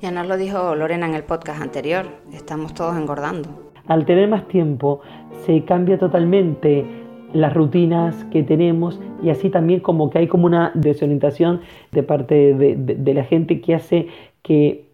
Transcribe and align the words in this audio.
Ya 0.00 0.10
nos 0.10 0.26
lo 0.26 0.38
dijo 0.38 0.74
Lorena 0.74 1.06
en 1.06 1.14
el 1.14 1.24
podcast 1.24 1.60
anterior, 1.60 2.06
estamos 2.32 2.72
todos 2.72 2.96
engordando. 2.96 3.70
Al 3.86 4.06
tener 4.06 4.28
más 4.28 4.48
tiempo 4.48 5.00
se 5.44 5.64
cambia 5.64 5.98
totalmente 5.98 6.86
las 7.32 7.52
rutinas 7.54 8.24
que 8.26 8.42
tenemos 8.42 8.98
y 9.22 9.30
así 9.30 9.50
también 9.50 9.80
como 9.80 10.10
que 10.10 10.18
hay 10.18 10.26
como 10.26 10.46
una 10.46 10.72
desorientación 10.74 11.60
de 11.92 12.02
parte 12.02 12.54
de, 12.54 13.14
la 13.14 13.24
gente 13.24 13.60
que 13.60 13.74
hace 13.74 14.08
que 14.42 14.86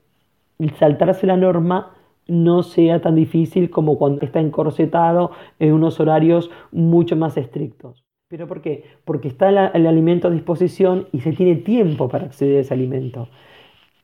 saltarse 0.79 1.27
la 1.27 1.37
norma 1.37 1.96
no 2.29 2.63
sea 2.63 3.01
tan 3.01 3.15
difícil 3.15 3.71
como 3.71 3.99
cuando 3.99 4.25
está 4.25 4.41
encorsetado 4.41 5.31
en 5.59 5.73
unos 5.73 6.01
horarios 6.01 6.51
mucho 6.73 7.17
más 7.17 7.37
estrictos. 7.37 8.05
¿Pero 8.29 8.49
por 8.49 8.61
qué? 8.61 8.85
Porque 9.05 9.29
está 9.29 9.49
el 9.69 9.87
alimento 9.87 10.29
a 10.29 10.33
disposición 10.33 11.07
y 11.13 11.21
se 11.21 11.33
tiene 11.33 11.57
tiempo 11.57 12.09
para 12.09 12.27
acceder 12.27 12.59
a 12.59 12.61
ese 12.61 12.75
alimento 12.75 13.29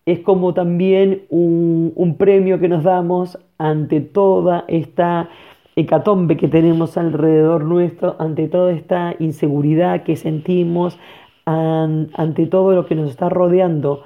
es 0.06 0.20
como 0.20 0.52
también 0.54 1.22
un, 1.28 2.16
premio 2.18 2.58
que 2.58 2.68
nos 2.68 2.82
damos 2.84 3.38
ante 3.58 4.00
toda 4.00 4.64
esta 4.68 5.28
hecatombe 5.76 6.36
que 6.36 6.48
tenemos 6.48 6.96
alrededor 6.96 7.64
nuestro, 7.64 8.16
ante 8.18 8.48
toda 8.48 8.72
esta 8.72 9.14
inseguridad 9.18 10.02
que 10.02 10.16
sentimos, 10.16 10.98
ante 11.44 12.46
todo 12.46 12.72
lo 12.72 12.86
que 12.86 12.94
nos 12.94 13.10
está 13.10 13.28
rodeando, 13.28 14.04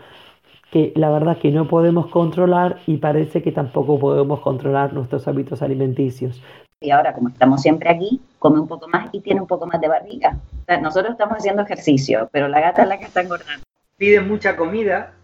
que 0.77 0.93
la 0.95 1.09
verdad 1.09 1.39
que 1.39 1.51
no 1.51 1.67
podemos 1.67 2.09
controlar 2.09 2.83
y 2.87 2.99
parece 2.99 3.43
que 3.43 3.51
tampoco 3.51 3.99
podemos 3.99 4.41
controlar 4.41 4.93
nuestros 4.93 5.27
hábitos 5.27 5.63
alimenticios. 5.63 6.43
Y 6.83 6.91
ahora, 6.91 7.15
como 7.15 7.31
estamos 7.31 7.63
siempre 7.63 7.89
aquí, 7.89 8.21
come 8.39 8.61
un 8.61 8.69
poco 8.69 8.87
más 8.87 9.09
y 9.13 9.21
tiene 9.21 9.41
un 9.41 9.47
poco 9.47 9.67
más 9.67 9.81
de 9.81 9.89
barriga. 9.89 10.39
nosotros 10.83 11.13
estamos 11.13 11.39
haciendo 11.39 11.63
ejercicio, 11.63 12.29
pero 12.31 12.49
la 12.49 12.61
gata 12.61 12.83
es 12.83 12.89
la 12.89 12.99
que 12.99 13.07
está 13.07 13.23
engordando. 13.23 13.65
Pide 13.97 14.21
mucha 14.21 14.55
comida 14.55 15.15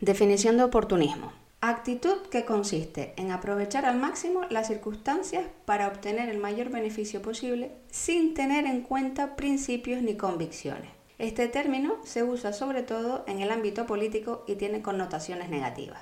Definición 0.00 0.56
de 0.56 0.64
oportunismo. 0.64 1.32
Actitud 1.60 2.26
que 2.32 2.44
consiste 2.44 3.14
en 3.16 3.30
aprovechar 3.30 3.84
al 3.84 3.96
máximo 3.96 4.40
las 4.50 4.66
circunstancias 4.66 5.44
para 5.66 5.86
obtener 5.86 6.28
el 6.28 6.38
mayor 6.38 6.70
beneficio 6.70 7.22
posible 7.22 7.70
sin 7.92 8.34
tener 8.34 8.66
en 8.66 8.82
cuenta 8.82 9.36
principios 9.36 10.02
ni 10.02 10.16
convicciones. 10.16 10.97
Este 11.18 11.48
término 11.48 11.96
se 12.04 12.22
usa 12.22 12.52
sobre 12.52 12.84
todo 12.84 13.24
en 13.26 13.40
el 13.40 13.50
ámbito 13.50 13.86
político 13.86 14.44
y 14.46 14.54
tiene 14.54 14.82
connotaciones 14.82 15.48
negativas. 15.48 15.98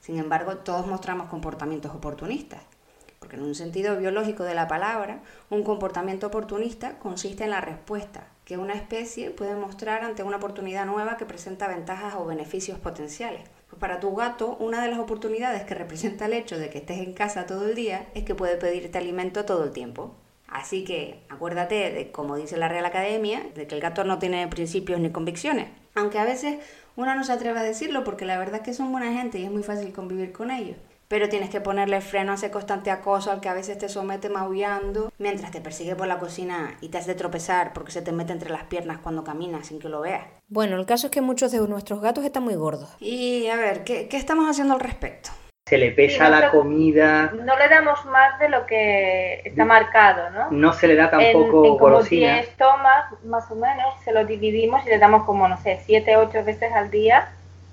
Sin 0.00 0.18
embargo, 0.18 0.58
todos 0.58 0.86
mostramos 0.86 1.30
comportamientos 1.30 1.94
oportunistas, 1.94 2.60
porque 3.18 3.36
en 3.36 3.42
un 3.42 3.54
sentido 3.54 3.96
biológico 3.96 4.44
de 4.44 4.54
la 4.54 4.68
palabra, 4.68 5.22
un 5.48 5.62
comportamiento 5.62 6.26
oportunista 6.26 6.98
consiste 6.98 7.44
en 7.44 7.50
la 7.52 7.62
respuesta 7.62 8.26
que 8.44 8.58
una 8.58 8.74
especie 8.74 9.30
puede 9.30 9.54
mostrar 9.54 10.04
ante 10.04 10.24
una 10.24 10.36
oportunidad 10.36 10.84
nueva 10.84 11.16
que 11.16 11.24
presenta 11.24 11.66
ventajas 11.66 12.16
o 12.16 12.26
beneficios 12.26 12.78
potenciales. 12.78 13.48
Pues 13.70 13.80
para 13.80 13.98
tu 13.98 14.14
gato, 14.14 14.58
una 14.60 14.82
de 14.82 14.90
las 14.90 14.98
oportunidades 14.98 15.62
que 15.62 15.74
representa 15.74 16.26
el 16.26 16.34
hecho 16.34 16.58
de 16.58 16.68
que 16.68 16.78
estés 16.78 16.98
en 16.98 17.14
casa 17.14 17.46
todo 17.46 17.66
el 17.66 17.74
día 17.74 18.08
es 18.12 18.24
que 18.24 18.34
puede 18.34 18.58
pedirte 18.58 18.98
alimento 18.98 19.46
todo 19.46 19.64
el 19.64 19.70
tiempo. 19.70 20.16
Así 20.50 20.84
que 20.84 21.22
acuérdate 21.28 21.90
de, 21.92 22.10
como 22.10 22.36
dice 22.36 22.56
la 22.56 22.68
Real 22.68 22.84
Academia, 22.84 23.42
de 23.54 23.66
que 23.66 23.74
el 23.74 23.80
gato 23.80 24.04
no 24.04 24.18
tiene 24.18 24.46
principios 24.48 25.00
ni 25.00 25.10
convicciones. 25.10 25.68
Aunque 25.94 26.18
a 26.18 26.24
veces 26.24 26.58
uno 26.96 27.14
no 27.14 27.24
se 27.24 27.32
atreve 27.32 27.58
a 27.58 27.62
decirlo 27.62 28.04
porque 28.04 28.24
la 28.24 28.38
verdad 28.38 28.56
es 28.56 28.62
que 28.62 28.74
son 28.74 28.92
buena 28.92 29.12
gente 29.12 29.38
y 29.38 29.44
es 29.44 29.50
muy 29.50 29.62
fácil 29.62 29.92
convivir 29.92 30.32
con 30.32 30.50
ellos 30.50 30.76
pero 31.10 31.28
tienes 31.28 31.50
que 31.50 31.60
ponerle 31.60 32.00
freno 32.02 32.30
a 32.30 32.34
ese 32.36 32.52
constante 32.52 32.92
acoso 32.92 33.32
al 33.32 33.40
que 33.40 33.48
a 33.48 33.52
veces 33.52 33.76
te 33.76 33.88
somete 33.88 34.28
maullando 34.28 35.12
mientras 35.18 35.50
te 35.50 35.60
persigue 35.60 35.96
por 35.96 36.06
la 36.06 36.20
cocina 36.20 36.78
y 36.80 36.88
te 36.88 36.98
hace 36.98 37.16
tropezar 37.16 37.72
porque 37.72 37.90
se 37.90 38.00
te 38.00 38.12
mete 38.12 38.32
entre 38.32 38.48
las 38.48 38.62
piernas 38.62 38.98
cuando 38.98 39.24
caminas 39.24 39.66
sin 39.66 39.80
que 39.80 39.88
lo 39.88 40.02
veas. 40.02 40.24
Bueno, 40.46 40.76
el 40.76 40.86
caso 40.86 41.08
es 41.08 41.10
que 41.10 41.20
muchos 41.20 41.50
de 41.50 41.58
nuestros 41.66 42.00
gatos 42.00 42.24
están 42.24 42.44
muy 42.44 42.54
gordos. 42.54 42.90
Y 43.00 43.48
a 43.48 43.56
ver, 43.56 43.82
¿qué, 43.82 44.08
estamos 44.12 44.48
haciendo 44.48 44.74
al 44.74 44.78
respecto? 44.78 45.30
Se 45.70 45.78
le 45.78 45.92
pesa 45.92 46.28
la 46.28 46.50
comida. 46.50 47.30
No 47.32 47.56
le 47.56 47.68
damos 47.68 48.04
más 48.06 48.40
de 48.40 48.48
lo 48.48 48.66
que 48.66 49.40
está 49.44 49.64
marcado, 49.64 50.28
¿no? 50.30 50.50
No 50.50 50.72
se 50.72 50.88
le 50.88 50.96
da 50.96 51.08
tampoco 51.08 51.64
en, 51.64 51.72
en 51.72 51.78
como 51.78 52.02
10 52.02 52.56
tomas, 52.56 53.04
más 53.22 53.48
o 53.52 53.54
menos, 53.54 53.94
se 54.04 54.10
lo 54.12 54.24
dividimos 54.24 54.84
y 54.84 54.88
le 54.88 54.98
damos 54.98 55.22
como, 55.22 55.46
no 55.46 55.56
sé, 55.58 55.80
7, 55.86 56.16
8 56.16 56.44
veces 56.44 56.72
al 56.72 56.90
día, 56.90 57.28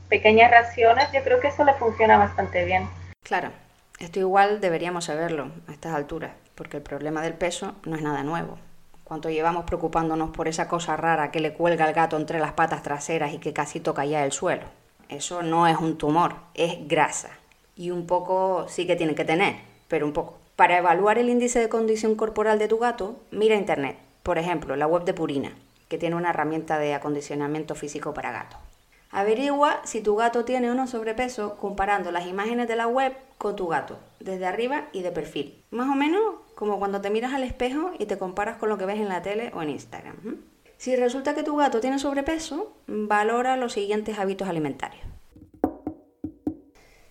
pequeñas 0.09 0.52
raciones. 0.52 1.12
Yo 1.12 1.24
creo 1.24 1.40
que 1.40 1.47
eso 1.47 1.63
le 1.63 1.74
funciona 1.74 2.19
bastante 2.19 2.66
bien. 2.66 2.88
Claro, 3.24 3.50
esto 3.97 4.19
igual 4.19 4.62
deberíamos 4.62 5.06
saberlo 5.06 5.50
a 5.68 5.72
estas 5.72 5.96
alturas, 5.96 6.34
porque 6.53 6.78
el 6.78 6.84
problema 6.84 7.24
del 7.24 7.34
peso 7.34 7.74
no 7.84 7.96
es 7.96 8.03
nada 8.03 8.22
nuevo. 8.22 8.59
Cuánto 9.06 9.31
llevamos 9.31 9.66
preocupándonos 9.66 10.30
por 10.30 10.47
esa 10.47 10.68
cosa 10.68 10.97
rara 10.97 11.31
que 11.31 11.40
le 11.40 11.53
cuelga 11.53 11.86
al 11.86 11.94
gato 11.94 12.16
entre 12.16 12.38
las 12.38 12.52
patas 12.52 12.84
traseras 12.84 13.34
y 13.34 13.40
que 13.40 13.53
casi 13.53 13.80
toca 13.80 14.06
ya 14.06 14.24
el 14.24 14.34
suelo. 14.34 14.66
Eso 15.09 15.41
no 15.41 15.66
es 15.66 15.78
un 15.78 15.97
tumor, 15.97 16.36
es 16.53 16.88
grasa. 16.88 17.30
Y 17.77 17.91
un 17.91 18.07
poco 18.07 18.65
sí 18.67 18.88
que 18.88 18.95
tiene 18.95 19.15
que 19.15 19.23
tener, 19.23 19.55
pero 19.88 20.05
un 20.05 20.13
poco. 20.13 20.38
Para 20.55 20.79
evaluar 20.79 21.19
el 21.19 21.29
índice 21.29 21.59
de 21.59 21.69
condición 21.69 22.15
corporal 22.15 22.57
de 22.57 22.67
tu 22.67 22.79
gato, 22.79 23.15
mira 23.31 23.55
internet. 23.55 23.97
Por 24.23 24.38
ejemplo, 24.38 24.75
la 24.75 24.88
web 24.88 25.05
de 25.05 25.13
Purina, 25.13 25.53
que 25.88 25.97
tiene 25.97 26.15
una 26.15 26.31
herramienta 26.31 26.79
de 26.79 26.93
acondicionamiento 26.93 27.75
físico 27.75 28.13
para 28.13 28.31
gatos. 28.31 28.59
Averigua 29.11 29.79
si 29.85 30.01
tu 30.01 30.15
gato 30.15 30.43
tiene 30.43 30.69
o 30.69 30.73
no 30.73 30.88
sobrepeso 30.88 31.55
comparando 31.55 32.11
las 32.11 32.27
imágenes 32.27 32.67
de 32.67 32.75
la 32.75 32.88
web 32.88 33.13
con 33.38 33.55
tu 33.55 33.67
gato, 33.67 33.97
desde 34.19 34.45
arriba 34.45 34.89
y 34.91 35.01
de 35.01 35.11
perfil. 35.11 35.63
Más 35.71 35.88
o 35.88 35.95
menos 35.95 36.21
como 36.55 36.79
cuando 36.79 36.99
te 36.99 37.09
miras 37.09 37.33
al 37.33 37.44
espejo 37.44 37.91
y 37.99 38.05
te 38.05 38.17
comparas 38.17 38.57
con 38.57 38.69
lo 38.69 38.77
que 38.77 38.85
ves 38.85 38.99
en 38.99 39.09
la 39.09 39.21
tele 39.21 39.51
o 39.53 39.61
en 39.61 39.69
Instagram. 39.69 40.15
Si 40.77 40.95
resulta 40.95 41.35
que 41.35 41.44
tu 41.44 41.55
gato 41.55 41.79
tiene 41.79 41.99
sobrepeso, 41.99 42.73
valora 42.88 43.57
los 43.57 43.73
siguientes 43.73 44.19
hábitos 44.19 44.47
alimentarios. 44.47 45.05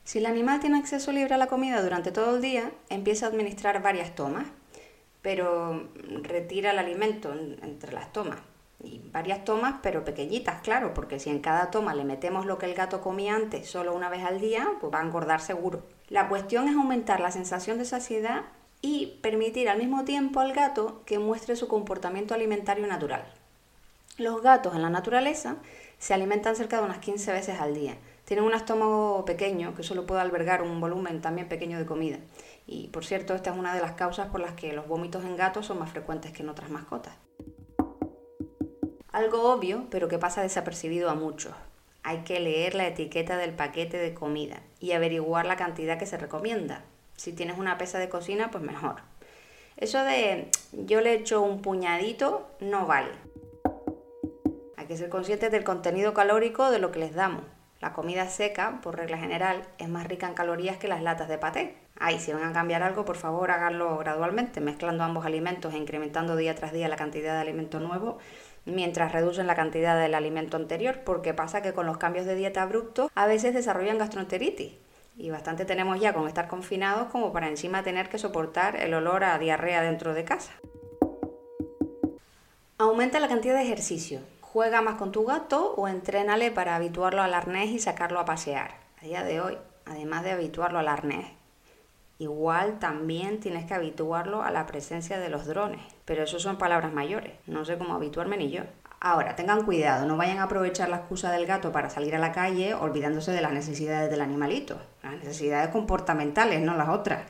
Si 0.06 0.18
el 0.18 0.26
animal 0.26 0.60
tiene 0.60 0.78
acceso 0.78 1.10
libre 1.10 1.34
a 1.34 1.36
la 1.36 1.48
comida 1.48 1.82
durante 1.82 2.12
todo 2.12 2.36
el 2.36 2.40
día, 2.40 2.70
empieza 2.90 3.26
a 3.26 3.28
administrar 3.28 3.82
varias 3.82 4.14
tomas, 4.14 4.46
pero 5.20 5.88
retira 6.22 6.70
el 6.70 6.78
alimento 6.78 7.32
entre 7.32 7.92
las 7.92 8.12
tomas 8.12 8.38
y 8.84 9.00
varias 9.10 9.44
tomas, 9.44 9.80
pero 9.82 10.04
pequeñitas, 10.04 10.60
claro, 10.60 10.94
porque 10.94 11.18
si 11.18 11.28
en 11.28 11.40
cada 11.40 11.72
toma 11.72 11.92
le 11.92 12.04
metemos 12.04 12.46
lo 12.46 12.56
que 12.56 12.66
el 12.66 12.74
gato 12.74 13.00
comía 13.00 13.34
antes 13.34 13.68
solo 13.68 13.96
una 13.96 14.08
vez 14.08 14.22
al 14.22 14.40
día, 14.40 14.74
pues 14.80 14.94
va 14.94 15.00
a 15.00 15.04
engordar 15.04 15.40
seguro. 15.40 15.82
La 16.08 16.28
cuestión 16.28 16.68
es 16.68 16.76
aumentar 16.76 17.18
la 17.18 17.32
sensación 17.32 17.76
de 17.76 17.84
saciedad 17.84 18.42
y 18.80 19.18
permitir 19.22 19.68
al 19.68 19.78
mismo 19.78 20.04
tiempo 20.04 20.38
al 20.38 20.52
gato 20.52 21.02
que 21.04 21.18
muestre 21.18 21.56
su 21.56 21.66
comportamiento 21.66 22.32
alimentario 22.32 22.86
natural. 22.86 23.24
Los 24.18 24.40
gatos 24.40 24.76
en 24.76 24.82
la 24.82 24.90
naturaleza 24.90 25.56
se 25.98 26.14
alimentan 26.14 26.54
cerca 26.54 26.78
de 26.78 26.84
unas 26.84 26.98
15 26.98 27.32
veces 27.32 27.58
al 27.58 27.74
día. 27.74 27.96
Tienen 28.26 28.44
un 28.44 28.54
estómago 28.54 29.24
pequeño 29.24 29.76
que 29.76 29.84
solo 29.84 30.04
puede 30.04 30.20
albergar 30.20 30.60
un 30.60 30.80
volumen 30.80 31.20
también 31.20 31.48
pequeño 31.48 31.78
de 31.78 31.86
comida. 31.86 32.18
Y 32.66 32.88
por 32.88 33.04
cierto, 33.04 33.36
esta 33.36 33.52
es 33.52 33.56
una 33.56 33.72
de 33.72 33.80
las 33.80 33.92
causas 33.92 34.30
por 34.30 34.40
las 34.40 34.54
que 34.54 34.72
los 34.72 34.88
vómitos 34.88 35.24
en 35.24 35.36
gatos 35.36 35.66
son 35.66 35.78
más 35.78 35.92
frecuentes 35.92 36.32
que 36.32 36.42
en 36.42 36.48
otras 36.48 36.68
mascotas. 36.68 37.14
Algo 39.12 39.52
obvio, 39.52 39.84
pero 39.90 40.08
que 40.08 40.18
pasa 40.18 40.42
desapercibido 40.42 41.08
a 41.08 41.14
muchos. 41.14 41.54
Hay 42.02 42.24
que 42.24 42.40
leer 42.40 42.74
la 42.74 42.88
etiqueta 42.88 43.36
del 43.36 43.52
paquete 43.52 43.96
de 43.96 44.12
comida 44.12 44.60
y 44.80 44.90
averiguar 44.90 45.46
la 45.46 45.56
cantidad 45.56 45.96
que 45.96 46.06
se 46.06 46.18
recomienda. 46.18 46.82
Si 47.16 47.32
tienes 47.32 47.56
una 47.58 47.78
pesa 47.78 48.00
de 48.00 48.08
cocina, 48.08 48.50
pues 48.50 48.64
mejor. 48.64 49.02
Eso 49.76 50.02
de 50.02 50.50
yo 50.72 51.00
le 51.00 51.14
echo 51.14 51.42
un 51.42 51.62
puñadito 51.62 52.50
no 52.58 52.86
vale. 52.86 53.12
Hay 54.76 54.86
que 54.86 54.96
ser 54.96 55.10
conscientes 55.10 55.52
del 55.52 55.62
contenido 55.62 56.12
calórico 56.12 56.72
de 56.72 56.80
lo 56.80 56.90
que 56.90 56.98
les 56.98 57.14
damos. 57.14 57.44
La 57.80 57.92
comida 57.92 58.26
seca, 58.28 58.80
por 58.82 58.96
regla 58.96 59.18
general, 59.18 59.62
es 59.78 59.88
más 59.88 60.06
rica 60.06 60.26
en 60.26 60.34
calorías 60.34 60.78
que 60.78 60.88
las 60.88 61.02
latas 61.02 61.28
de 61.28 61.38
paté. 61.38 61.76
Ay, 61.98 62.18
si 62.18 62.32
van 62.32 62.44
a 62.44 62.52
cambiar 62.52 62.82
algo, 62.82 63.04
por 63.04 63.16
favor 63.16 63.50
háganlo 63.50 63.96
gradualmente, 63.98 64.60
mezclando 64.60 65.04
ambos 65.04 65.26
alimentos 65.26 65.74
e 65.74 65.78
incrementando 65.78 66.36
día 66.36 66.54
tras 66.54 66.72
día 66.72 66.88
la 66.88 66.96
cantidad 66.96 67.34
de 67.34 67.40
alimento 67.40 67.80
nuevo 67.80 68.18
mientras 68.66 69.12
reducen 69.12 69.46
la 69.46 69.54
cantidad 69.54 69.98
del 69.98 70.14
alimento 70.14 70.56
anterior, 70.56 71.00
porque 71.04 71.32
pasa 71.32 71.62
que 71.62 71.72
con 71.72 71.86
los 71.86 71.96
cambios 71.96 72.26
de 72.26 72.34
dieta 72.34 72.62
abruptos 72.62 73.10
a 73.14 73.26
veces 73.26 73.54
desarrollan 73.54 73.98
gastroenteritis. 73.98 74.72
Y 75.16 75.30
bastante 75.30 75.64
tenemos 75.64 75.98
ya 75.98 76.12
con 76.12 76.28
estar 76.28 76.46
confinados 76.46 77.08
como 77.10 77.32
para 77.32 77.48
encima 77.48 77.82
tener 77.82 78.10
que 78.10 78.18
soportar 78.18 78.76
el 78.76 78.92
olor 78.92 79.24
a 79.24 79.38
diarrea 79.38 79.80
dentro 79.80 80.12
de 80.12 80.24
casa. 80.24 80.52
Aumenta 82.76 83.18
la 83.20 83.28
cantidad 83.28 83.54
de 83.54 83.62
ejercicio. 83.62 84.20
Juega 84.56 84.80
más 84.80 84.94
con 84.94 85.12
tu 85.12 85.26
gato 85.26 85.74
o 85.76 85.86
entrénale 85.86 86.50
para 86.50 86.76
habituarlo 86.76 87.20
al 87.20 87.34
arnés 87.34 87.68
y 87.68 87.78
sacarlo 87.78 88.20
a 88.20 88.24
pasear. 88.24 88.70
A 89.02 89.04
día 89.04 89.22
de 89.22 89.38
hoy, 89.38 89.58
además 89.84 90.24
de 90.24 90.30
habituarlo 90.30 90.78
al 90.78 90.88
arnés, 90.88 91.26
Igual 92.18 92.78
también 92.78 93.38
tienes 93.38 93.66
que 93.66 93.74
habituarlo 93.74 94.42
a 94.42 94.50
la 94.50 94.64
presencia 94.64 95.18
de 95.18 95.28
los 95.28 95.44
drones, 95.44 95.82
pero 96.06 96.22
eso 96.22 96.38
son 96.38 96.56
palabras 96.56 96.90
mayores, 96.90 97.34
no 97.46 97.66
sé 97.66 97.76
cómo 97.76 97.92
habituarme 97.94 98.38
ni 98.38 98.50
yo. 98.50 98.62
Ahora, 98.98 99.36
tengan 99.36 99.62
cuidado, 99.66 100.06
no 100.06 100.16
vayan 100.16 100.38
a 100.38 100.44
aprovechar 100.44 100.88
la 100.88 100.96
excusa 100.96 101.30
del 101.30 101.44
gato 101.44 101.70
para 101.70 101.90
salir 101.90 102.16
a 102.16 102.18
la 102.18 102.32
calle 102.32 102.72
olvidándose 102.72 103.32
de 103.32 103.42
las 103.42 103.52
necesidades 103.52 104.10
del 104.10 104.22
animalito, 104.22 104.80
las 105.02 105.16
necesidades 105.16 105.68
comportamentales, 105.68 106.62
no 106.62 106.74
las 106.78 106.88
otras. 106.88 107.24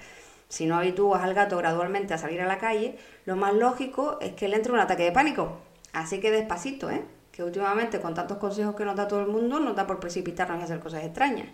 Si 0.48 0.66
no 0.66 0.76
habitúas 0.76 1.24
al 1.24 1.34
gato 1.34 1.56
gradualmente 1.58 2.14
a 2.14 2.18
salir 2.18 2.40
a 2.40 2.46
la 2.46 2.58
calle, 2.58 2.96
lo 3.24 3.34
más 3.34 3.52
lógico 3.52 4.18
es 4.20 4.34
que 4.34 4.46
le 4.46 4.54
entre 4.54 4.70
un 4.70 4.78
ataque 4.78 5.02
de 5.02 5.10
pánico. 5.10 5.58
Así 5.92 6.20
que 6.20 6.30
despacito, 6.30 6.88
¿eh? 6.88 7.02
Que 7.36 7.44
últimamente 7.44 8.00
con 8.00 8.14
tantos 8.14 8.38
consejos 8.38 8.74
que 8.74 8.86
nos 8.86 8.96
da 8.96 9.06
todo 9.06 9.20
el 9.20 9.26
mundo, 9.26 9.60
nos 9.60 9.76
da 9.76 9.86
por 9.86 10.00
precipitarnos 10.00 10.58
y 10.58 10.62
hacer 10.62 10.80
cosas 10.80 11.04
extrañas. 11.04 11.48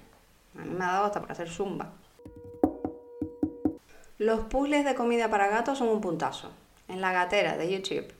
A 0.56 0.64
mí 0.64 0.70
me 0.70 0.84
ha 0.84 0.92
dado 0.92 1.06
hasta 1.06 1.20
para 1.20 1.32
hacer 1.32 1.50
zumba. 1.50 1.90
Los 4.18 4.42
puzzles 4.42 4.84
de 4.84 4.94
comida 4.94 5.28
para 5.28 5.48
gatos 5.48 5.78
son 5.78 5.88
un 5.88 6.00
puntazo. 6.00 6.52
En 6.86 7.00
la 7.00 7.12
gatera 7.12 7.56
de 7.56 7.68
YouTube 7.68 8.12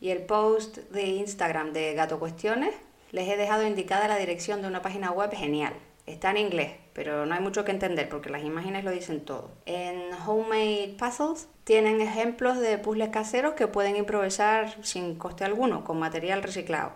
y 0.00 0.10
el 0.10 0.22
post 0.22 0.78
de 0.90 1.06
Instagram 1.06 1.72
de 1.72 1.94
Gato 1.94 2.18
Cuestiones 2.18 2.74
les 3.12 3.28
he 3.28 3.36
dejado 3.36 3.64
indicada 3.64 4.08
la 4.08 4.16
dirección 4.16 4.60
de 4.60 4.66
una 4.66 4.82
página 4.82 5.12
web 5.12 5.30
genial. 5.32 5.72
Está 6.06 6.30
en 6.32 6.36
inglés, 6.36 6.72
pero 6.92 7.24
no 7.24 7.34
hay 7.34 7.40
mucho 7.40 7.64
que 7.64 7.70
entender 7.70 8.10
porque 8.10 8.28
las 8.28 8.44
imágenes 8.44 8.84
lo 8.84 8.90
dicen 8.90 9.24
todo. 9.24 9.50
En 9.64 10.10
Homemade 10.26 10.96
Puzzles 10.98 11.48
tienen 11.64 12.02
ejemplos 12.02 12.60
de 12.60 12.76
puzzles 12.76 13.08
caseros 13.08 13.54
que 13.54 13.68
pueden 13.68 13.96
improvisar 13.96 14.68
sin 14.82 15.16
coste 15.16 15.44
alguno, 15.44 15.82
con 15.82 15.98
material 15.98 16.42
reciclado. 16.42 16.92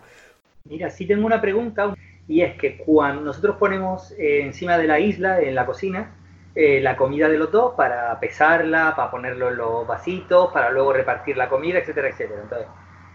Mira, 0.65 0.91
sí 0.91 1.07
tengo 1.07 1.25
una 1.25 1.41
pregunta 1.41 1.95
y 2.29 2.43
es 2.43 2.59
que 2.59 2.77
cuando 2.77 3.23
nosotros 3.23 3.57
ponemos 3.57 4.13
eh, 4.19 4.43
encima 4.43 4.77
de 4.77 4.87
la 4.87 5.01
isla, 5.01 5.41
en 5.41 5.55
la 5.55 5.65
cocina, 5.65 6.15
eh, 6.55 6.81
la 6.81 6.97
comida 6.97 7.31
de 7.31 7.39
los 7.39 7.51
dos 7.51 7.75
para 7.75 8.21
pesarla, 8.21 8.93
para 8.95 9.11
ponerlo 9.11 9.49
en 9.49 9.57
los 9.57 9.87
vasitos, 9.87 10.53
para 10.53 10.71
luego 10.71 10.93
repartir 10.93 11.39
la 11.39 11.49
comida, 11.49 11.79
etcétera, 11.79 12.09
etcétera. 12.09 12.43
Entonces, 12.43 12.69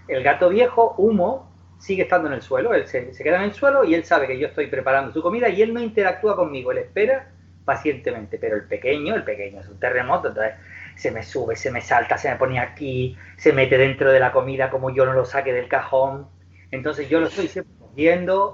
el 0.07 0.23
gato 0.23 0.49
viejo, 0.49 0.95
humo, 0.97 1.52
sigue 1.79 2.03
estando 2.03 2.27
en 2.27 2.35
el 2.35 2.41
suelo, 2.41 2.73
él 2.73 2.87
se, 2.87 3.11
queda 3.11 3.37
en 3.37 3.43
el 3.43 3.53
suelo 3.53 3.83
y 3.83 3.93
él 3.93 4.05
sabe 4.05 4.27
que 4.27 4.39
yo 4.39 4.47
estoy 4.47 4.67
preparando 4.67 5.11
su 5.11 5.21
comida 5.21 5.49
y 5.49 5.61
él 5.61 5.73
no 5.73 5.81
interactúa 5.81 6.35
conmigo, 6.35 6.71
él 6.71 6.79
espera 6.79 7.29
pacientemente, 7.65 8.37
pero 8.37 8.55
el 8.55 8.65
pequeño, 8.65 9.15
el 9.15 9.23
pequeño 9.23 9.61
es 9.61 9.67
un 9.67 9.79
terremoto, 9.79 10.29
entonces 10.29 10.53
se 10.95 11.11
me 11.11 11.23
sube, 11.23 11.55
se 11.55 11.71
me 11.71 11.81
salta, 11.81 12.17
se 12.17 12.29
me 12.29 12.35
pone 12.35 12.59
aquí, 12.59 13.17
se 13.37 13.53
mete 13.53 13.77
dentro 13.77 14.11
de 14.11 14.19
la 14.19 14.31
comida 14.31 14.69
como 14.69 14.89
yo 14.89 15.05
no 15.05 15.13
lo 15.13 15.25
saque 15.25 15.53
del 15.53 15.67
cajón, 15.67 16.27
entonces 16.71 17.09
yo 17.09 17.19
lo 17.19 17.27
estoy 17.27 17.47
siempre 17.47 17.83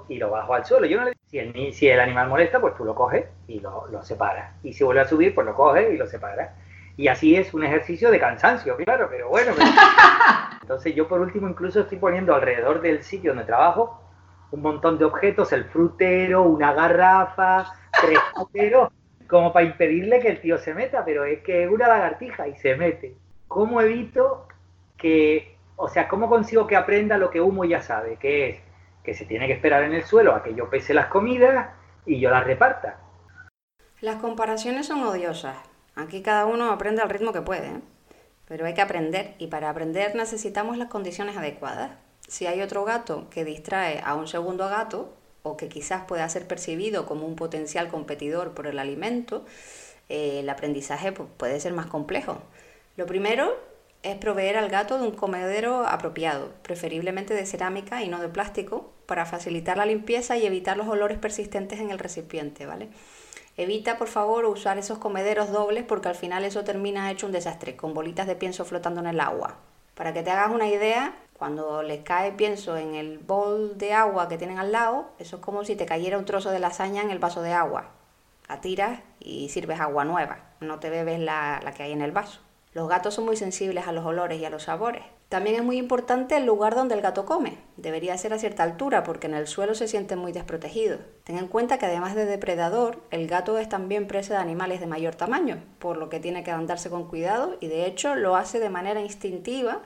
y 0.08 0.18
lo 0.18 0.30
bajo 0.30 0.54
al 0.54 0.64
suelo. 0.64 0.86
Yo 0.86 0.98
no 0.98 1.06
le... 1.06 1.12
si, 1.26 1.38
el, 1.38 1.72
si 1.72 1.88
el 1.88 2.00
animal 2.00 2.28
molesta, 2.28 2.60
pues 2.60 2.74
tú 2.76 2.84
lo 2.84 2.94
coges 2.94 3.24
y 3.48 3.60
lo, 3.60 3.86
lo 3.88 4.02
separas. 4.02 4.54
Y 4.62 4.72
si 4.72 4.84
vuelve 4.84 5.00
a 5.00 5.08
subir, 5.08 5.34
pues 5.34 5.46
lo 5.46 5.54
coges 5.54 5.92
y 5.92 5.96
lo 5.96 6.06
separas. 6.06 6.50
Y 6.96 7.08
así 7.08 7.36
es 7.36 7.54
un 7.54 7.64
ejercicio 7.64 8.10
de 8.10 8.20
cansancio, 8.20 8.76
claro, 8.76 9.08
pero 9.10 9.28
bueno. 9.28 9.52
Entonces 10.70 10.94
yo 10.94 11.08
por 11.08 11.20
último 11.20 11.48
incluso 11.48 11.80
estoy 11.80 11.98
poniendo 11.98 12.32
alrededor 12.32 12.80
del 12.80 13.02
sitio 13.02 13.32
donde 13.32 13.44
trabajo 13.44 14.00
un 14.52 14.62
montón 14.62 14.98
de 14.98 15.04
objetos, 15.04 15.52
el 15.52 15.64
frutero, 15.64 16.44
una 16.44 16.72
garrafa, 16.72 17.72
tres 18.00 18.20
fruteros, 18.34 18.92
como 19.28 19.52
para 19.52 19.66
impedirle 19.66 20.20
que 20.20 20.28
el 20.28 20.40
tío 20.40 20.58
se 20.58 20.72
meta, 20.72 21.04
pero 21.04 21.24
es 21.24 21.40
que 21.40 21.64
es 21.64 21.70
una 21.70 21.88
lagartija 21.88 22.46
y 22.46 22.54
se 22.54 22.76
mete. 22.76 23.16
¿Cómo 23.48 23.80
evito 23.80 24.46
que, 24.96 25.56
o 25.74 25.88
sea, 25.88 26.06
cómo 26.06 26.28
consigo 26.28 26.68
que 26.68 26.76
aprenda 26.76 27.18
lo 27.18 27.30
que 27.30 27.40
Humo 27.40 27.64
ya 27.64 27.82
sabe, 27.82 28.14
que 28.14 28.50
es 28.50 28.60
que 29.02 29.14
se 29.14 29.24
tiene 29.24 29.48
que 29.48 29.54
esperar 29.54 29.82
en 29.82 29.94
el 29.94 30.04
suelo 30.04 30.36
a 30.36 30.44
que 30.44 30.54
yo 30.54 30.70
pese 30.70 30.94
las 30.94 31.06
comidas 31.06 31.70
y 32.06 32.20
yo 32.20 32.30
las 32.30 32.44
reparta? 32.44 33.00
Las 34.00 34.20
comparaciones 34.20 34.86
son 34.86 35.02
odiosas. 35.02 35.56
Aquí 35.96 36.22
cada 36.22 36.46
uno 36.46 36.70
aprende 36.70 37.02
al 37.02 37.10
ritmo 37.10 37.32
que 37.32 37.42
puede. 37.42 37.66
¿eh? 37.66 37.80
Pero 38.50 38.66
hay 38.66 38.74
que 38.74 38.80
aprender 38.80 39.34
y 39.38 39.46
para 39.46 39.70
aprender 39.70 40.16
necesitamos 40.16 40.76
las 40.76 40.88
condiciones 40.88 41.36
adecuadas. 41.36 41.92
Si 42.26 42.46
hay 42.46 42.62
otro 42.62 42.84
gato 42.84 43.30
que 43.30 43.44
distrae 43.44 44.02
a 44.04 44.16
un 44.16 44.26
segundo 44.26 44.68
gato 44.68 45.14
o 45.44 45.56
que 45.56 45.68
quizás 45.68 46.02
pueda 46.02 46.28
ser 46.28 46.48
percibido 46.48 47.06
como 47.06 47.28
un 47.28 47.36
potencial 47.36 47.86
competidor 47.86 48.52
por 48.52 48.66
el 48.66 48.80
alimento, 48.80 49.44
eh, 50.08 50.40
el 50.40 50.48
aprendizaje 50.48 51.12
puede 51.12 51.60
ser 51.60 51.74
más 51.74 51.86
complejo. 51.86 52.42
Lo 52.96 53.06
primero 53.06 53.56
es 54.02 54.16
proveer 54.16 54.56
al 54.56 54.68
gato 54.68 54.98
de 54.98 55.06
un 55.06 55.14
comedero 55.14 55.86
apropiado, 55.86 56.50
preferiblemente 56.62 57.34
de 57.34 57.46
cerámica 57.46 58.02
y 58.02 58.08
no 58.08 58.20
de 58.20 58.30
plástico, 58.30 58.92
para 59.06 59.26
facilitar 59.26 59.76
la 59.76 59.86
limpieza 59.86 60.36
y 60.36 60.44
evitar 60.44 60.76
los 60.76 60.88
olores 60.88 61.18
persistentes 61.18 61.78
en 61.78 61.92
el 61.92 62.00
recipiente, 62.00 62.66
¿vale? 62.66 62.88
Evita, 63.60 63.98
por 63.98 64.08
favor, 64.08 64.46
usar 64.46 64.78
esos 64.78 64.96
comederos 64.96 65.52
dobles 65.52 65.84
porque 65.84 66.08
al 66.08 66.14
final 66.14 66.46
eso 66.46 66.64
termina 66.64 67.10
hecho 67.10 67.26
un 67.26 67.32
desastre, 67.32 67.76
con 67.76 67.92
bolitas 67.92 68.26
de 68.26 68.34
pienso 68.34 68.64
flotando 68.64 69.00
en 69.00 69.06
el 69.06 69.20
agua. 69.20 69.58
Para 69.94 70.14
que 70.14 70.22
te 70.22 70.30
hagas 70.30 70.50
una 70.50 70.66
idea, 70.66 71.14
cuando 71.34 71.82
les 71.82 72.02
cae 72.02 72.32
pienso 72.32 72.78
en 72.78 72.94
el 72.94 73.18
bol 73.18 73.76
de 73.76 73.92
agua 73.92 74.30
que 74.30 74.38
tienen 74.38 74.58
al 74.58 74.72
lado, 74.72 75.10
eso 75.18 75.36
es 75.36 75.42
como 75.42 75.62
si 75.66 75.76
te 75.76 75.84
cayera 75.84 76.16
un 76.16 76.24
trozo 76.24 76.50
de 76.50 76.58
lasaña 76.58 77.02
en 77.02 77.10
el 77.10 77.18
vaso 77.18 77.42
de 77.42 77.52
agua. 77.52 77.90
La 78.48 78.62
tiras 78.62 79.00
y 79.18 79.50
sirves 79.50 79.78
agua 79.78 80.06
nueva, 80.06 80.38
no 80.60 80.78
te 80.78 80.88
bebes 80.88 81.20
la, 81.20 81.60
la 81.62 81.74
que 81.74 81.82
hay 81.82 81.92
en 81.92 82.00
el 82.00 82.12
vaso. 82.12 82.40
Los 82.72 82.88
gatos 82.88 83.14
son 83.14 83.24
muy 83.24 83.36
sensibles 83.36 83.88
a 83.88 83.92
los 83.92 84.06
olores 84.06 84.40
y 84.40 84.44
a 84.44 84.50
los 84.50 84.64
sabores. 84.64 85.02
También 85.28 85.56
es 85.56 85.64
muy 85.64 85.76
importante 85.76 86.36
el 86.36 86.46
lugar 86.46 86.76
donde 86.76 86.94
el 86.94 87.00
gato 87.00 87.26
come. 87.26 87.58
Debería 87.76 88.16
ser 88.16 88.32
a 88.32 88.38
cierta 88.38 88.62
altura 88.62 89.02
porque 89.02 89.26
en 89.26 89.34
el 89.34 89.48
suelo 89.48 89.74
se 89.74 89.88
siente 89.88 90.14
muy 90.14 90.30
desprotegido. 90.30 90.98
Ten 91.24 91.38
en 91.38 91.48
cuenta 91.48 91.78
que 91.78 91.86
además 91.86 92.14
de 92.14 92.26
depredador, 92.26 93.02
el 93.10 93.26
gato 93.26 93.58
es 93.58 93.68
también 93.68 94.06
presa 94.06 94.34
de 94.34 94.40
animales 94.40 94.78
de 94.78 94.86
mayor 94.86 95.16
tamaño, 95.16 95.62
por 95.80 95.96
lo 95.96 96.08
que 96.08 96.20
tiene 96.20 96.44
que 96.44 96.52
andarse 96.52 96.90
con 96.90 97.08
cuidado 97.08 97.56
y 97.60 97.66
de 97.66 97.86
hecho 97.86 98.14
lo 98.14 98.36
hace 98.36 98.60
de 98.60 98.70
manera 98.70 99.00
instintiva, 99.00 99.82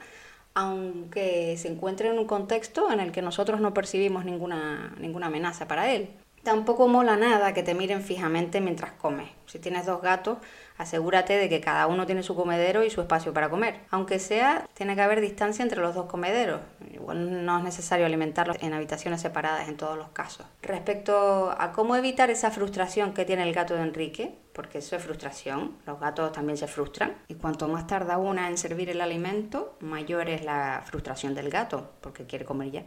aunque 0.53 1.57
se 1.57 1.67
encuentre 1.67 2.09
en 2.09 2.19
un 2.19 2.25
contexto 2.25 2.91
en 2.91 2.99
el 2.99 3.11
que 3.11 3.23
nosotros 3.23 3.59
no 3.59 3.73
percibimos 3.73 4.25
ninguna, 4.25 4.95
ninguna 4.99 5.27
amenaza 5.27 5.67
para 5.67 5.91
él. 5.91 6.09
Tampoco 6.45 6.87
mola 6.87 7.17
nada 7.17 7.55
que 7.55 7.63
te 7.63 7.73
miren 7.73 8.03
fijamente 8.03 8.61
mientras 8.61 8.91
comes. 8.91 9.27
Si 9.47 9.57
tienes 9.57 9.87
dos 9.87 9.99
gatos, 10.03 10.37
asegúrate 10.77 11.39
de 11.39 11.49
que 11.49 11.59
cada 11.59 11.87
uno 11.87 12.05
tiene 12.05 12.21
su 12.21 12.35
comedero 12.35 12.83
y 12.83 12.91
su 12.91 13.01
espacio 13.01 13.33
para 13.33 13.49
comer. 13.49 13.79
Aunque 13.89 14.19
sea, 14.19 14.69
tiene 14.75 14.93
que 14.93 15.01
haber 15.01 15.21
distancia 15.21 15.63
entre 15.63 15.81
los 15.81 15.95
dos 15.95 16.05
comederos. 16.05 16.61
Igual 16.93 17.43
no 17.47 17.57
es 17.57 17.63
necesario 17.63 18.05
alimentarlos 18.05 18.57
en 18.61 18.73
habitaciones 18.73 19.21
separadas 19.21 19.67
en 19.69 19.75
todos 19.75 19.97
los 19.97 20.09
casos. 20.09 20.45
Respecto 20.61 21.49
a 21.57 21.71
cómo 21.71 21.95
evitar 21.95 22.29
esa 22.29 22.51
frustración 22.51 23.15
que 23.15 23.25
tiene 23.25 23.41
el 23.41 23.53
gato 23.53 23.73
de 23.73 23.81
Enrique, 23.81 24.37
porque 24.53 24.77
eso 24.77 24.95
es 24.95 25.03
frustración, 25.03 25.75
los 25.87 25.99
gatos 25.99 26.31
también 26.31 26.57
se 26.57 26.67
frustran, 26.67 27.15
y 27.27 27.33
cuanto 27.33 27.67
más 27.67 27.87
tarda 27.87 28.19
una 28.19 28.49
en 28.49 28.59
servir 28.59 28.91
el 28.91 29.01
alimento, 29.01 29.77
mayor 29.79 30.29
es 30.29 30.45
la 30.45 30.83
frustración 30.85 31.33
del 31.33 31.49
gato, 31.49 31.89
porque 32.01 32.27
quiere 32.27 32.45
comer 32.45 32.69
ya. 32.69 32.83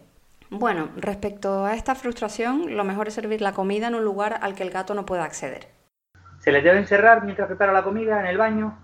Bueno, 0.51 0.89
respecto 0.97 1.67
a 1.67 1.75
esta 1.75 1.95
frustración, 1.95 2.75
lo 2.75 2.83
mejor 2.83 3.09
es 3.09 3.15
servir 3.15 3.43
la 3.43 3.53
comida 3.53 3.89
en 3.89 3.95
un 3.95 4.05
lugar 4.05 4.39
al 4.41 4.55
que 4.55 4.63
el 4.63 4.71
gato 4.71 4.95
no 4.95 5.05
pueda 5.05 5.25
acceder. 5.25 5.69
¿Se 6.39 6.53
les 6.53 6.65
debe 6.65 6.79
encerrar 6.79 7.23
mientras 7.25 7.49
prepara 7.49 7.73
la 7.73 7.85
comida 7.85 8.21
en 8.21 8.27
el 8.27 8.39
baño? 8.39 8.79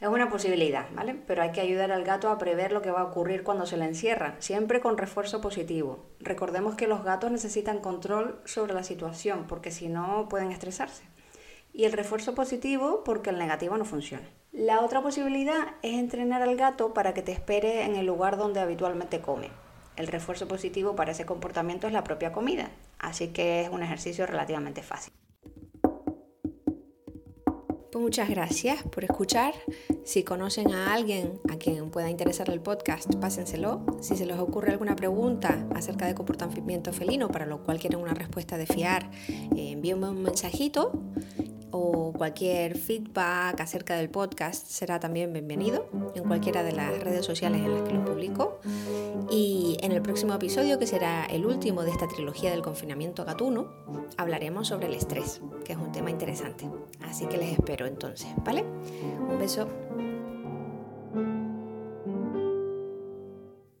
Es 0.00 0.08
una 0.08 0.30
posibilidad, 0.30 0.86
¿vale? 0.94 1.14
Pero 1.26 1.42
hay 1.42 1.52
que 1.52 1.60
ayudar 1.60 1.92
al 1.92 2.04
gato 2.04 2.30
a 2.30 2.38
prever 2.38 2.72
lo 2.72 2.80
que 2.80 2.90
va 2.90 3.00
a 3.00 3.04
ocurrir 3.04 3.42
cuando 3.42 3.66
se 3.66 3.76
le 3.76 3.84
encierra, 3.84 4.36
siempre 4.38 4.80
con 4.80 4.96
refuerzo 4.96 5.42
positivo. 5.42 6.06
Recordemos 6.20 6.76
que 6.76 6.88
los 6.88 7.04
gatos 7.04 7.30
necesitan 7.30 7.80
control 7.80 8.40
sobre 8.46 8.72
la 8.72 8.84
situación, 8.84 9.46
porque 9.46 9.70
si 9.70 9.88
no 9.88 10.28
pueden 10.30 10.50
estresarse. 10.50 11.04
Y 11.74 11.84
el 11.84 11.92
refuerzo 11.92 12.34
positivo 12.34 13.02
porque 13.04 13.30
el 13.30 13.38
negativo 13.38 13.76
no 13.76 13.84
funciona. 13.84 14.26
La 14.52 14.80
otra 14.80 15.02
posibilidad 15.02 15.74
es 15.82 15.94
entrenar 15.94 16.40
al 16.40 16.56
gato 16.56 16.94
para 16.94 17.12
que 17.12 17.22
te 17.22 17.32
espere 17.32 17.82
en 17.82 17.96
el 17.96 18.06
lugar 18.06 18.36
donde 18.38 18.60
habitualmente 18.60 19.20
come. 19.20 19.50
El 19.96 20.08
refuerzo 20.08 20.48
positivo 20.48 20.96
para 20.96 21.12
ese 21.12 21.24
comportamiento 21.24 21.86
es 21.86 21.92
la 21.92 22.02
propia 22.02 22.32
comida, 22.32 22.70
así 22.98 23.28
que 23.28 23.62
es 23.62 23.68
un 23.68 23.82
ejercicio 23.82 24.26
relativamente 24.26 24.82
fácil. 24.82 25.12
Pues 27.94 28.02
muchas 28.02 28.28
gracias 28.28 28.82
por 28.82 29.04
escuchar. 29.04 29.54
Si 30.04 30.24
conocen 30.24 30.72
a 30.72 30.92
alguien 30.92 31.38
a 31.48 31.58
quien 31.58 31.90
pueda 31.90 32.10
interesar 32.10 32.50
el 32.50 32.60
podcast, 32.60 33.14
pásenselo. 33.20 33.86
Si 34.00 34.16
se 34.16 34.26
les 34.26 34.36
ocurre 34.36 34.72
alguna 34.72 34.96
pregunta 34.96 35.64
acerca 35.76 36.04
de 36.06 36.16
comportamiento 36.16 36.92
felino, 36.92 37.28
para 37.28 37.46
lo 37.46 37.62
cual 37.62 37.78
quieren 37.78 38.00
una 38.00 38.12
respuesta 38.12 38.58
de 38.58 38.66
fiar, 38.66 39.08
eh, 39.28 39.70
envíenme 39.70 40.08
un 40.08 40.24
mensajito 40.24 40.90
o 41.76 42.12
cualquier 42.12 42.78
feedback 42.78 43.60
acerca 43.60 43.96
del 43.96 44.08
podcast 44.08 44.64
será 44.68 45.00
también 45.00 45.32
bienvenido 45.32 45.88
en 46.14 46.22
cualquiera 46.22 46.62
de 46.62 46.70
las 46.70 47.00
redes 47.00 47.26
sociales 47.26 47.62
en 47.62 47.74
las 47.74 47.82
que 47.82 47.92
lo 47.92 48.04
publico. 48.04 48.60
Y 49.28 49.76
en 49.80 49.90
el 49.90 50.00
próximo 50.00 50.34
episodio, 50.34 50.78
que 50.78 50.86
será 50.86 51.24
el 51.26 51.44
último 51.44 51.82
de 51.82 51.90
esta 51.90 52.06
trilogía 52.06 52.52
del 52.52 52.62
confinamiento 52.62 53.24
gatuno, 53.24 53.72
hablaremos 54.16 54.68
sobre 54.68 54.86
el 54.86 54.94
estrés, 54.94 55.40
que 55.64 55.72
es 55.72 55.78
un 55.78 55.90
tema 55.90 56.10
interesante. 56.12 56.70
Así 57.02 57.26
que 57.26 57.38
les 57.38 57.54
espero 57.54 57.86
entonces, 57.86 58.28
¿vale? 58.44 58.64
Un 59.28 59.36
beso. 59.40 59.66